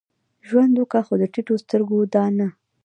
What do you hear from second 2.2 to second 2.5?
نه.